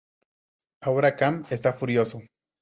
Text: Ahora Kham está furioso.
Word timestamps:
Ahora 0.81 1.15
Kham 1.15 1.45
está 1.51 1.73
furioso. 1.73 2.17